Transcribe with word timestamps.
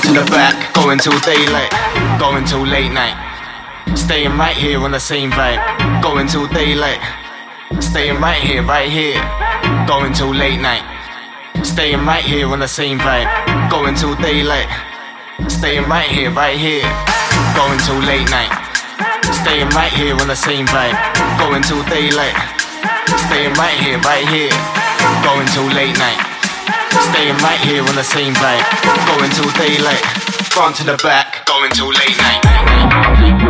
Front 0.00 0.16
to 0.16 0.24
the 0.24 0.30
back, 0.30 0.74
going 0.74 0.98
till 0.98 1.18
daylight, 1.20 1.70
going 2.18 2.44
till 2.44 2.64
late 2.64 2.92
night. 2.92 3.16
Staying 3.96 4.36
right 4.38 4.56
here 4.56 4.80
on 4.80 4.92
the 4.92 5.00
same 5.00 5.30
vibe, 5.30 5.60
going 6.02 6.26
till 6.26 6.46
daylight. 6.48 7.00
Staying 7.80 8.20
right 8.20 8.40
here, 8.40 8.62
right 8.62 8.88
here, 8.88 9.20
going 9.86 10.12
till 10.12 10.32
late 10.32 10.60
night. 10.60 10.84
Staying 11.64 12.04
right 12.06 12.24
here 12.24 12.48
on 12.48 12.60
the 12.60 12.68
same 12.68 12.98
vibe, 12.98 13.28
going 13.70 13.94
till 13.94 14.14
daylight. 14.16 14.68
Staying 15.48 15.84
right 15.88 16.08
here, 16.08 16.30
right 16.30 16.56
here, 16.56 16.86
going 17.56 17.78
till 17.80 18.00
late 18.00 18.30
night. 18.30 18.52
Staying 19.42 19.68
right 19.70 19.92
here 19.92 20.14
on 20.14 20.28
the 20.28 20.36
same 20.36 20.66
vibe, 20.66 20.96
going 21.38 21.62
till 21.62 21.82
daylight. 21.84 22.36
Staying 23.26 23.52
right 23.54 23.76
here, 23.80 23.98
right 24.00 24.26
here, 24.28 24.54
going 25.24 25.46
till 25.48 25.66
late 25.74 25.98
night. 25.98 26.49
Staying 26.90 27.36
right 27.38 27.60
here 27.60 27.82
on 27.82 27.94
the 27.94 28.02
same 28.02 28.34
vibe, 28.34 28.66
going 29.06 29.30
till 29.30 29.50
daylight. 29.52 30.04
Front 30.50 30.76
to 30.76 30.84
the 30.84 30.96
back, 31.02 31.46
going 31.46 31.70
till 31.70 31.88
late 31.88 32.16
night. 32.18 33.49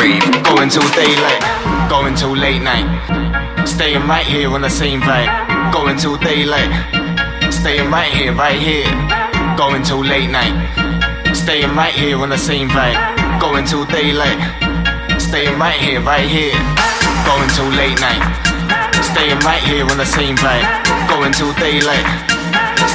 Wave. 0.00 0.20
Going 0.42 0.68
till 0.68 0.88
daylight, 0.90 1.42
going 1.88 2.14
till 2.14 2.34
late 2.36 2.62
night. 2.62 2.86
Staying 3.66 4.06
right 4.08 4.26
here 4.26 4.50
on 4.50 4.62
the 4.62 4.70
same 4.70 5.00
vibe, 5.00 5.72
going 5.72 5.96
till 5.96 6.16
daylight. 6.16 6.70
Staying 7.52 7.90
right 7.90 8.12
here, 8.12 8.32
right 8.32 8.58
here, 8.58 8.90
going 9.56 9.82
till 9.82 10.02
late 10.04 10.30
night. 10.30 10.54
Staying 11.34 11.74
right 11.76 11.94
here 11.94 12.18
on 12.18 12.30
the 12.30 12.38
same 12.38 12.68
vibe, 12.68 13.40
going 13.40 13.64
till 13.64 13.84
daylight. 13.84 14.69
Staying 15.30 15.60
right 15.60 15.78
here, 15.78 16.00
right 16.00 16.28
here, 16.28 16.58
going 17.24 17.48
till 17.54 17.70
late 17.78 17.94
night. 18.00 18.18
Staying 19.00 19.38
right 19.46 19.62
here 19.62 19.86
on 19.86 19.96
the 19.96 20.04
same 20.04 20.34
vibe, 20.34 20.66
going 21.08 21.32
till 21.32 21.54
daylight. 21.54 22.02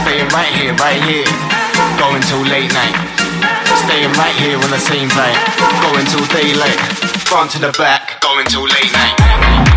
Staying 0.03 0.27
right 0.35 0.51
here, 0.51 0.75
right 0.75 1.01
here, 1.07 1.23
going 1.97 2.21
till 2.23 2.43
late 2.43 2.73
night. 2.75 2.95
Staying 3.87 4.11
right 4.19 4.35
here 4.35 4.57
on 4.57 4.69
the 4.69 4.83
same 4.83 5.07
vibe, 5.15 5.39
going 5.79 6.05
till 6.07 6.27
daylight. 6.35 6.77
Front 7.23 7.51
to 7.51 7.59
the 7.59 7.71
back, 7.79 8.19
going 8.19 8.45
till 8.47 8.63
late 8.63 8.91
night. 8.91 9.74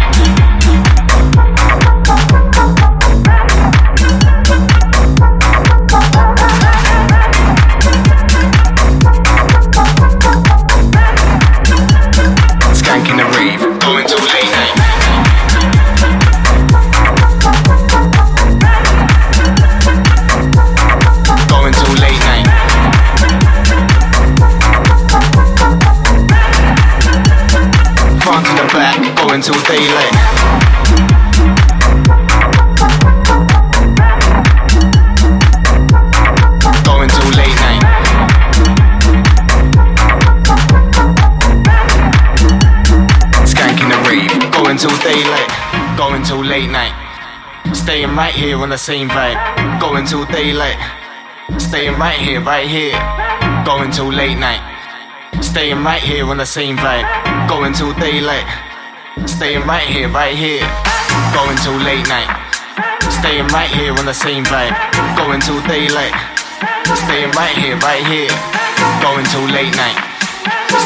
Rave, 44.09 44.50
going 44.50 44.76
till 44.76 44.97
daylight, 44.99 45.50
going 45.97 46.22
till 46.22 46.43
late 46.43 46.70
night. 46.70 46.94
Staying 47.75 48.16
right 48.16 48.34
here 48.34 48.59
on 48.59 48.70
the 48.70 48.78
same 48.78 49.09
vibe, 49.09 49.38
going 49.81 50.05
till 50.05 50.25
daylight. 50.26 50.78
Staying 51.59 51.99
right 51.99 52.19
here, 52.19 52.41
right 52.41 52.66
here, 52.66 52.99
going 53.65 53.91
till 53.91 54.10
late 54.12 54.38
night. 54.38 54.62
Staying 55.41 55.84
right 55.84 56.03
here 56.03 56.26
on 56.26 56.38
the 56.38 56.47
same 56.47 56.76
vibe, 56.76 57.49
going 57.49 57.72
till 57.72 57.93
daylight. 57.94 58.68
Staying 59.27 59.67
right 59.67 59.87
here, 59.87 60.09
right 60.09 60.37
here, 60.37 60.67
going 61.34 61.56
till 61.59 61.77
late 61.83 62.06
night. 62.09 62.29
Staying 63.11 63.47
right 63.49 63.71
here 63.71 63.93
on 63.93 64.05
the 64.05 64.15
same 64.15 64.45
vibe, 64.45 64.77
going 65.17 65.41
till 65.41 65.61
daylight. 65.67 66.15
Staying 67.06 67.31
right 67.33 67.56
here, 67.56 67.77
right 67.79 68.05
here, 68.06 68.31
going 69.03 69.25
till 69.27 69.47
late 69.49 69.75
night. 69.77 69.99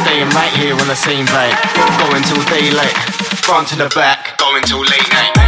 Staying 0.02 0.30
right 0.30 0.52
here 0.56 0.74
on 0.74 0.86
the 0.86 0.96
same 0.96 1.26
vibe, 1.26 1.58
going 1.98 2.22
till 2.22 2.42
daylight. 2.46 2.96
Front 3.44 3.68
to 3.68 3.76
the 3.76 3.90
back, 3.94 4.38
going 4.38 4.62
till 4.62 4.80
late 4.80 5.12
night. 5.12 5.41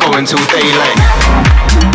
going 0.00 0.26
till 0.26 0.38
daylight. 0.46 1.91